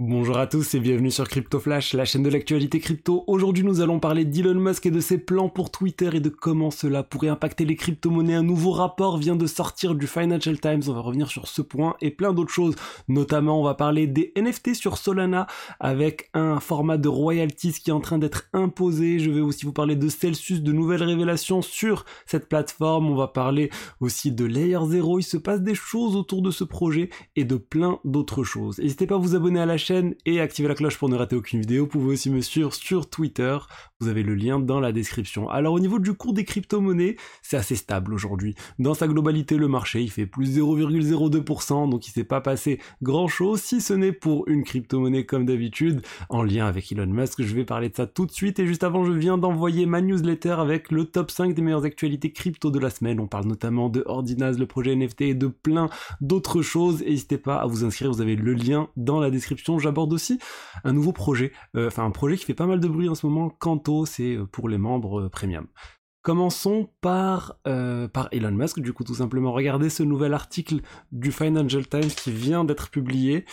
[0.00, 3.22] Bonjour à tous et bienvenue sur Crypto Flash, la chaîne de l'actualité crypto.
[3.28, 6.72] Aujourd'hui, nous allons parler d'Elon Musk et de ses plans pour Twitter et de comment
[6.72, 8.34] cela pourrait impacter les crypto-monnaies.
[8.34, 10.82] Un nouveau rapport vient de sortir du Financial Times.
[10.88, 12.74] On va revenir sur ce point et plein d'autres choses.
[13.06, 15.46] Notamment, on va parler des NFT sur Solana
[15.78, 19.20] avec un format de royalties qui est en train d'être imposé.
[19.20, 23.10] Je vais aussi vous parler de Celsius, de nouvelles révélations sur cette plateforme.
[23.10, 23.70] On va parler
[24.00, 25.20] aussi de Layer 0.
[25.20, 28.80] Il se passe des choses autour de ce projet et de plein d'autres choses.
[28.80, 31.16] N'hésitez pas à vous abonner à la chaîne chaîne et activez la cloche pour ne
[31.16, 31.84] rater aucune vidéo.
[31.84, 33.56] Vous pouvez aussi me suivre sur Twitter.
[34.00, 35.48] Vous avez le lien dans la description.
[35.48, 38.54] Alors au niveau du cours des crypto-monnaies, c'est assez stable aujourd'hui.
[38.78, 43.28] Dans sa globalité, le marché, il fait plus 0,02%, donc il s'est pas passé grand
[43.28, 47.42] chose, si ce n'est pour une crypto-monnaie comme d'habitude, en lien avec Elon Musk.
[47.42, 48.58] Je vais parler de ça tout de suite.
[48.58, 52.32] Et juste avant, je viens d'envoyer ma newsletter avec le top 5 des meilleures actualités
[52.32, 53.20] crypto de la semaine.
[53.20, 55.88] On parle notamment de Ordinaz, le projet NFT et de plein
[56.20, 57.02] d'autres choses.
[57.02, 60.38] N'hésitez pas à vous inscrire, vous avez le lien dans la description j'aborde aussi
[60.84, 63.26] un nouveau projet, euh, enfin un projet qui fait pas mal de bruit en ce
[63.26, 65.66] moment, Kanto, c'est euh, pour les membres euh, premium.
[66.22, 70.80] Commençons par, par Elon Musk, du coup tout simplement regardez ce nouvel article
[71.12, 73.44] du Financial Times qui vient d'être publié.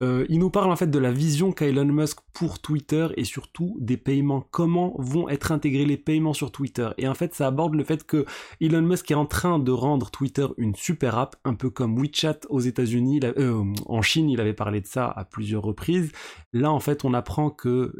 [0.00, 3.76] Il nous parle en fait de la vision qu'a Elon Musk pour Twitter et surtout
[3.80, 4.44] des paiements.
[4.50, 6.90] Comment vont être intégrés les paiements sur Twitter?
[6.98, 8.26] Et en fait, ça aborde le fait que
[8.60, 12.40] Elon Musk est en train de rendre Twitter une super app, un peu comme WeChat
[12.50, 13.20] aux États-Unis.
[13.22, 16.10] Euh, en Chine, il avait parlé de ça à plusieurs reprises.
[16.52, 17.94] Là, en fait, on apprend que,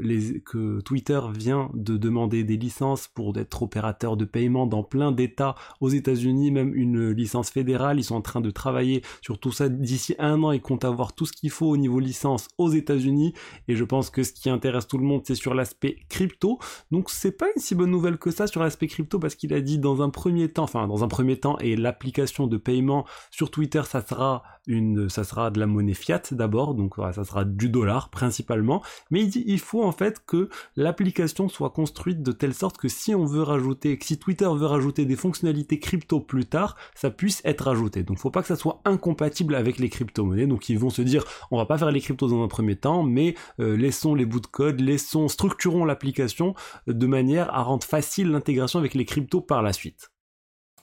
[0.45, 5.55] que Twitter vient de demander des licences pour être opérateur de paiement dans plein d'États
[5.81, 7.99] aux États-Unis, même une licence fédérale.
[7.99, 10.51] Ils sont en train de travailler sur tout ça d'ici un an.
[10.51, 13.33] Ils comptent avoir tout ce qu'il faut au niveau licence aux États-Unis.
[13.69, 16.59] Et je pense que ce qui intéresse tout le monde, c'est sur l'aspect crypto.
[16.91, 19.61] Donc c'est pas une si bonne nouvelle que ça sur l'aspect crypto parce qu'il a
[19.61, 23.51] dit dans un premier temps, enfin dans un premier temps, et l'application de paiement sur
[23.51, 27.69] Twitter, ça sera une, ça sera de la monnaie fiat d'abord, donc ça sera du
[27.69, 28.83] dollar principalement.
[29.11, 32.89] Mais il dit il faut en fait que l'application soit construite de telle sorte que
[32.89, 37.11] si on veut rajouter, que si Twitter veut rajouter des fonctionnalités crypto plus tard, ça
[37.11, 38.03] puisse être ajouté.
[38.03, 40.47] Donc faut pas que ça soit incompatible avec les crypto-monnaies.
[40.47, 43.03] Donc ils vont se dire on va pas faire les cryptos dans un premier temps,
[43.03, 46.55] mais euh, laissons les bouts de code, laissons, structurons l'application
[46.87, 50.14] de manière à rendre facile l'intégration avec les cryptos par la suite.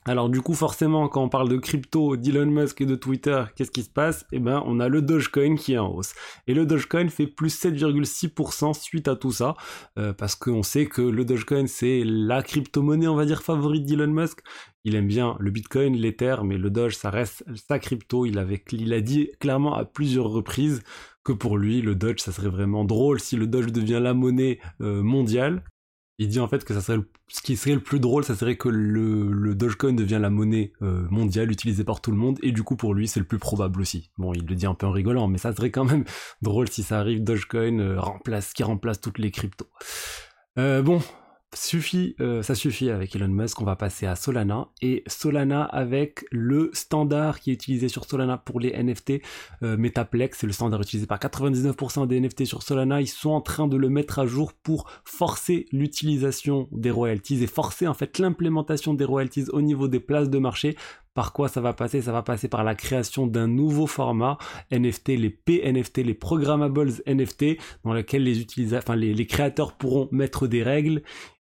[0.06, 3.70] Alors du coup forcément quand on parle de crypto, d'Elon Musk et de Twitter, qu'est-ce
[3.70, 4.26] qui se passe?
[4.32, 6.16] Eh ben on a le Dogecoin qui est en hausse.
[6.48, 9.56] Et le Dogecoin fait plus 7,6% suite à tout ça,
[10.00, 14.08] euh, parce qu'on sait que le Dogecoin c'est la crypto-monnaie on va dire favorite d'Elon
[14.08, 14.40] Musk.
[14.86, 18.26] Il aime bien le Bitcoin, l'Ether, mais le Doge ça reste sa crypto.
[18.26, 20.82] Il, avait, il a dit clairement à plusieurs reprises
[21.24, 24.60] que pour lui le Doge ça serait vraiment drôle si le Doge devient la monnaie
[24.82, 25.64] euh, mondiale
[26.22, 29.56] il dit en fait que ce qui serait le plus drôle, ça serait que le,
[29.56, 32.94] Dogecoin devient la monnaie euh, mondiale utilisée par tout le monde, et du coup pour
[32.94, 34.12] lui c'est le plus probable aussi.
[34.20, 36.06] Bon, il le dit un peu en rigolant, mais ça serait quand même
[36.44, 38.00] drôle si ça arrive, Dogecoin euh,
[38.54, 39.68] qui remplace toutes les cryptos.
[40.60, 41.02] Euh, bon,
[41.54, 44.70] suffit, euh, ça suffit avec Elon Musk, on va passer à Solana.
[44.82, 49.22] Et Solana avec le standard qui est utilisé sur Solana pour les NFT,
[49.64, 53.42] euh, Metaplex, c'est le standard utilisé par 99% des NFT sur Solana, ils sont en
[53.42, 58.18] train de le mettre à jour pour forcer l'utilisation des royalties et forcer en fait
[58.20, 60.78] l'implémentation des royalties au niveau des places de marché.
[61.14, 62.02] Par quoi ça va passer?
[62.02, 64.38] Ça va passer par la création d'un nouveau format
[64.72, 71.02] NFT, les PNFT, les Programmables NFT, dans lequel les créateurs pourront mettre des règles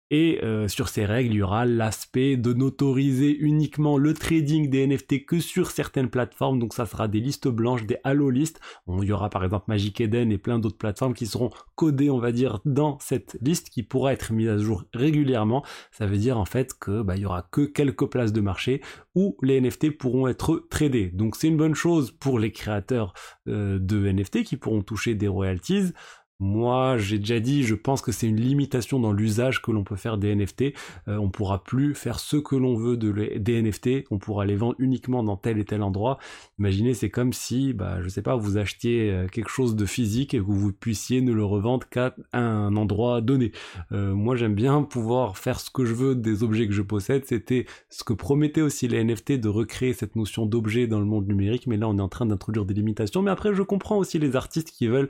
[0.09, 4.88] et euh, sur ces règles, il y aura l'aspect de n'autoriser uniquement le trading des
[4.88, 6.59] NFT que sur certaines plateformes.
[6.59, 8.62] Donc ça sera des listes blanches, des halo listes.
[8.88, 12.19] il y aura par exemple Magic Eden et plein d'autres plateformes qui seront codées, on
[12.19, 15.66] va dire, dans cette liste qui pourra être mise à jour régulièrement.
[15.91, 18.81] Ça veut dire en fait que bah, aura que quelques places de marché
[19.13, 21.09] où les NFT pourront être tradés.
[21.09, 23.13] Donc c'est une bonne chose pour les créateurs
[23.47, 25.91] euh, de NFT qui pourront toucher des royalties.
[26.39, 29.95] Moi, j'ai déjà dit, je pense que c'est une limitation dans l'usage que l'on peut
[29.95, 30.65] faire des NFT.
[31.07, 34.05] Euh, on pourra plus faire ce que l'on veut de des NFT.
[34.11, 36.19] On pourra les vendre uniquement dans tel et tel endroit.
[36.59, 40.35] Imaginez, c'est comme si, bah, je sais pas, vous achetiez euh, quelque chose de physique
[40.35, 43.51] et que vous puissiez ne le revendre qu'à un endroit donné.
[43.91, 47.25] Euh, moi, j'aime bien pouvoir faire ce que je veux des objets que je possède.
[47.25, 51.27] C'était ce que promettaient aussi les NFT de recréer cette notion d'objet dans le monde
[51.27, 51.65] numérique.
[51.65, 53.23] Mais là, on est en train d'introduire des limitations.
[53.23, 55.09] Mais après, je comprends aussi les artistes qui veulent,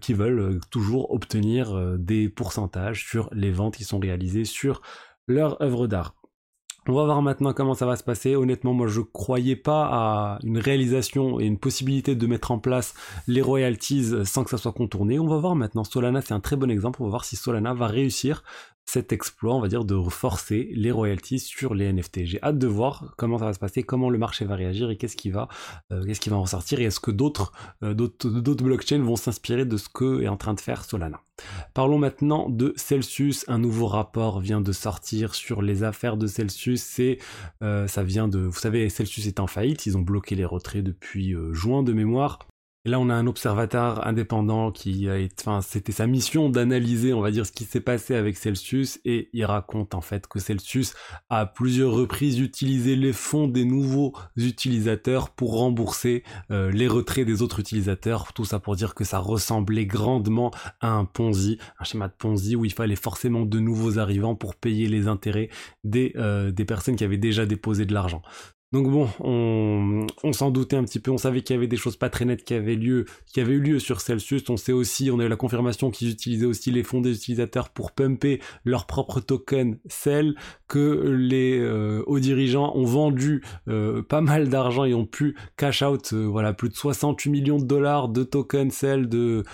[0.00, 4.82] qui veulent euh, toujours obtenir euh, des pourcentages sur les ventes qui sont réalisées sur
[5.26, 6.14] leur œuvre d'art.
[6.86, 8.36] On va voir maintenant comment ça va se passer.
[8.36, 12.92] Honnêtement, moi je croyais pas à une réalisation et une possibilité de mettre en place
[13.26, 15.18] les royalties sans que ça soit contourné.
[15.18, 15.82] On va voir maintenant.
[15.82, 17.00] Solana, c'est un très bon exemple.
[17.00, 18.42] On va voir si Solana va réussir
[18.86, 22.24] cet exploit, on va dire, de forcer les royalties sur les NFT.
[22.24, 24.96] J'ai hâte de voir comment ça va se passer, comment le marché va réagir et
[24.96, 25.48] qu'est-ce qui va,
[25.92, 27.52] euh, en ressortir et est-ce que d'autres,
[27.82, 31.20] euh, d'autres blockchains vont s'inspirer de ce que est en train de faire Solana.
[31.72, 33.44] Parlons maintenant de Celsius.
[33.48, 36.82] Un nouveau rapport vient de sortir sur les affaires de Celsius.
[36.82, 37.18] C'est,
[37.62, 39.86] euh, ça vient de, vous savez, Celsius est en faillite.
[39.86, 42.38] Ils ont bloqué les retraits depuis juin de mémoire.
[42.86, 47.14] Et là, on a un observateur indépendant qui a été, enfin, c'était sa mission d'analyser,
[47.14, 50.38] on va dire, ce qui s'est passé avec Celsius, et il raconte en fait que
[50.38, 50.92] Celsius
[51.30, 57.26] a à plusieurs reprises utilisé les fonds des nouveaux utilisateurs pour rembourser euh, les retraits
[57.26, 58.34] des autres utilisateurs.
[58.34, 60.50] Tout ça pour dire que ça ressemblait grandement
[60.80, 64.56] à un Ponzi, un schéma de Ponzi où il fallait forcément de nouveaux arrivants pour
[64.56, 65.48] payer les intérêts
[65.84, 68.20] des, euh, des personnes qui avaient déjà déposé de l'argent.
[68.74, 71.96] Donc bon, on, s'en doutait un petit peu, on savait qu'il y avait des choses
[71.96, 73.04] pas très nettes qui avaient lieu,
[73.36, 74.50] eu lieu sur Celsius.
[74.50, 77.68] On sait aussi, on a eu la confirmation qu'ils utilisaient aussi les fonds des utilisateurs
[77.68, 80.34] pour pumper leur propre token Cell,
[80.66, 85.82] que les euh, hauts dirigeants ont vendu euh, pas mal d'argent et ont pu cash
[85.82, 89.44] out, euh, voilà, plus de 68 millions de dollars de tokens Cell de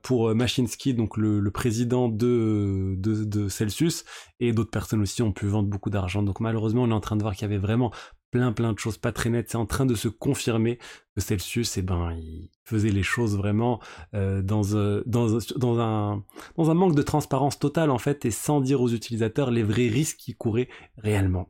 [0.00, 4.06] pour Machinsky, donc le, président de, de, de Celsius,
[4.40, 6.22] et d'autres personnes aussi ont pu vendre beaucoup d'argent.
[6.22, 7.92] Donc malheureusement, on est en train de voir qu'il y avait vraiment
[8.32, 9.50] plein plein de choses pas très nettes.
[9.50, 10.78] C'est en train de se confirmer
[11.14, 13.78] que Celsius, eh ben, il faisait les choses vraiment
[14.14, 15.36] euh, dans, euh, dans,
[15.80, 16.24] un,
[16.56, 19.88] dans un manque de transparence totale en fait et sans dire aux utilisateurs les vrais
[19.88, 21.46] risques qu'ils couraient réellement.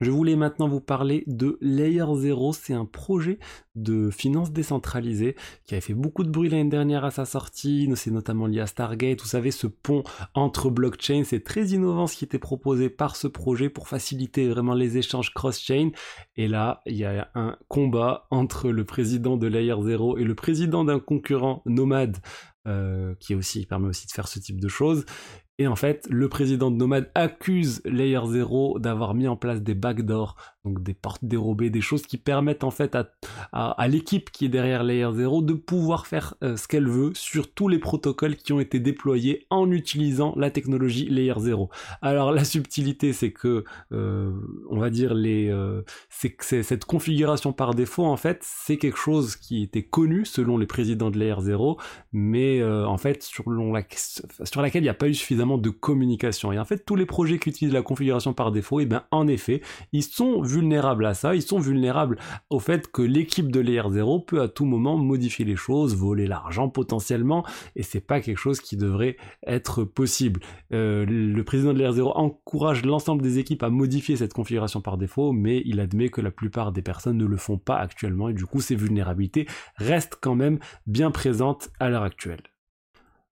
[0.00, 2.52] Je voulais maintenant vous parler de Layer Zero.
[2.52, 3.38] C'est un projet
[3.76, 5.36] de finance décentralisée
[5.66, 7.88] qui avait fait beaucoup de bruit l'année dernière à sa sortie.
[7.94, 9.20] C'est notamment lié à Stargate.
[9.20, 10.02] Vous savez, ce pont
[10.34, 14.74] entre blockchains, c'est très innovant ce qui était proposé par ce projet pour faciliter vraiment
[14.74, 15.90] les échanges cross-chain.
[16.36, 20.34] Et là, il y a un combat entre le président de Layer Zero et le
[20.34, 22.18] président d'un concurrent nomade
[22.66, 23.36] euh, qui
[23.66, 25.04] permet aussi de faire ce type de choses.
[25.58, 29.74] Et en fait, le président de Nomad accuse Layer Zero d'avoir mis en place des
[29.74, 33.10] backdoors donc des portes dérobées, des choses qui permettent en fait à,
[33.52, 37.52] à, l'équipe qui est derrière Layer 0 de pouvoir faire euh, ce qu'elle veut sur
[37.52, 41.68] tous les protocoles qui ont été déployés en utilisant la technologie Layer 0.
[42.00, 44.32] Alors la subtilité c'est que euh,
[44.70, 48.98] on va dire les euh, c'est que cette configuration par défaut en fait c'est quelque
[48.98, 51.78] chose qui était connu selon les présidents de Layer 0
[52.12, 53.82] mais en fait sur, la,
[54.44, 57.06] sur laquelle il n'y a pas eu suffisamment de communication et en fait tous les
[57.06, 59.60] projets qui utilisent la configuration par défaut et eh ben en effet
[59.92, 62.18] ils sont vulnérables à ça, ils sont vulnérables
[62.50, 66.26] au fait que l'équipe de l'ER 0 peut à tout moment modifier les choses, voler
[66.26, 67.44] l'argent potentiellement,
[67.76, 69.16] et c'est pas quelque chose qui devrait
[69.46, 70.40] être possible.
[70.72, 74.96] Euh, le président de l'ER 0 encourage l'ensemble des équipes à modifier cette configuration par
[74.96, 78.34] défaut, mais il admet que la plupart des personnes ne le font pas actuellement, et
[78.34, 79.46] du coup ces vulnérabilités
[79.76, 82.42] restent quand même bien présentes à l'heure actuelle.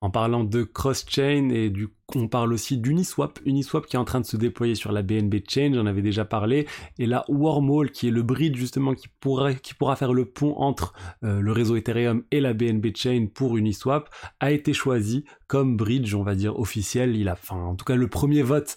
[0.00, 4.20] En parlant de cross-chain et du on parle aussi d'Uniswap, Uniswap qui est en train
[4.20, 6.66] de se déployer sur la BNB Chain, j'en avais déjà parlé,
[6.98, 10.54] et là Wormhole qui est le bridge justement qui pourrait qui pourra faire le pont
[10.56, 10.92] entre
[11.24, 14.10] euh, le réseau Ethereum et la BNB Chain pour Uniswap
[14.40, 17.16] a été choisi comme bridge, on va dire officiel.
[17.16, 18.76] Il a, enfin, en tout cas, le premier vote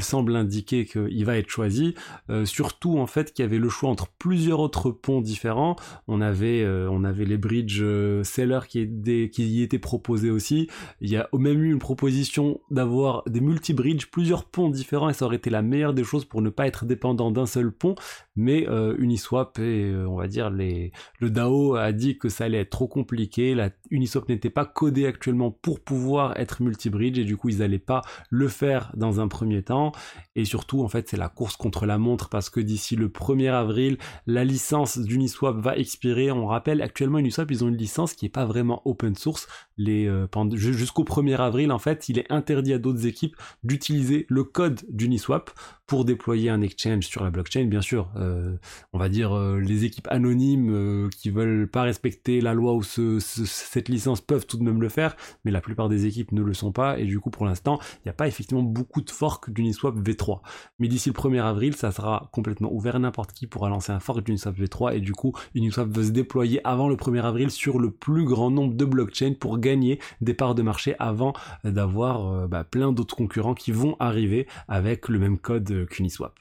[0.00, 1.94] semble indiquer qu'il va être choisi.
[2.30, 5.76] Euh, surtout en fait qu'il y avait le choix entre plusieurs autres ponts différents.
[6.08, 7.84] On avait, euh, on avait les bridges
[8.22, 8.88] sellers qui,
[9.30, 10.68] qui y étaient proposés aussi.
[11.00, 15.26] Il y a même eu une proposition d'avoir des multi-bridges, plusieurs ponts différents, et ça
[15.26, 17.94] aurait été la meilleure des choses pour ne pas être dépendant d'un seul pont,
[18.34, 20.90] mais euh, Uniswap et euh, on va dire les,
[21.20, 25.06] le DAO a dit que ça allait être trop compliqué, la Uniswap n'était pas codé
[25.06, 28.00] actuellement pour pouvoir être multi-bridge, et du coup ils n'allaient pas
[28.30, 29.92] le faire dans un premier temps,
[30.34, 33.52] et surtout en fait c'est la course contre la montre, parce que d'ici le 1er
[33.52, 38.26] avril, la licence d'Uniswap va expirer, on rappelle actuellement Uniswap ils ont une licence qui
[38.26, 39.46] est pas vraiment open source,
[39.88, 44.80] euh, jusqu'au 1er avril en fait il est interdit à d'autres équipes d'utiliser le code
[44.88, 45.50] d'Uniswap
[45.92, 48.08] pour déployer un exchange sur la blockchain, bien sûr.
[48.16, 48.56] Euh,
[48.94, 52.82] on va dire euh, les équipes anonymes euh, qui veulent pas respecter la loi ou
[52.82, 55.14] cette licence peuvent tout de même le faire,
[55.44, 58.00] mais la plupart des équipes ne le sont pas et du coup pour l'instant il
[58.06, 60.40] n'y a pas effectivement beaucoup de forks d'Uniswap V3.
[60.78, 64.24] Mais d'ici le 1er avril ça sera complètement ouvert, n'importe qui pourra lancer un fork
[64.24, 67.90] d'Uniswap V3 et du coup Uniswap veut se déployer avant le 1er avril sur le
[67.90, 72.92] plus grand nombre de blockchains pour gagner des parts de marché avant d'avoir bah, plein
[72.92, 76.38] d'autres concurrents qui vont arriver avec le même code qu'Uniswap.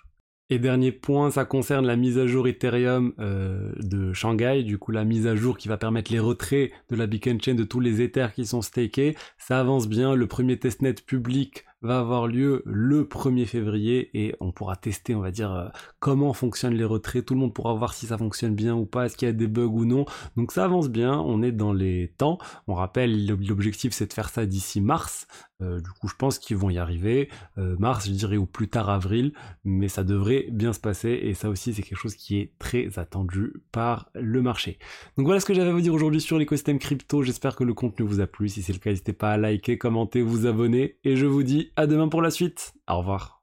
[0.49, 4.91] Et dernier point, ça concerne la mise à jour Ethereum euh, de Shanghai, du coup
[4.91, 7.79] la mise à jour qui va permettre les retraits de la beacon chain de tous
[7.79, 9.15] les Ethers qui sont stakés.
[9.37, 14.51] Ça avance bien, le premier testnet public va avoir lieu le 1er février et on
[14.51, 15.67] pourra tester, on va dire, euh,
[15.99, 17.25] comment fonctionnent les retraits.
[17.25, 19.33] Tout le monde pourra voir si ça fonctionne bien ou pas, est-ce qu'il y a
[19.33, 20.05] des bugs ou non.
[20.37, 22.37] Donc ça avance bien, on est dans les temps.
[22.67, 25.27] On rappelle, l'objectif c'est de faire ça d'ici mars.
[25.61, 27.29] Euh, du coup, je pense qu'ils vont y arriver.
[27.57, 29.33] Euh, mars, je dirais, ou plus tard avril,
[29.63, 31.19] mais ça devrait bien se passer.
[31.21, 34.79] Et ça aussi, c'est quelque chose qui est très attendu par le marché.
[35.17, 37.21] Donc voilà ce que j'avais à vous dire aujourd'hui sur l'écosystème crypto.
[37.23, 38.49] J'espère que le contenu vous a plu.
[38.49, 40.97] Si c'est le cas, n'hésitez pas à liker, commenter, vous abonner.
[41.03, 41.43] Et je vous
[41.75, 42.73] dis à demain pour la suite.
[42.87, 43.40] Au revoir.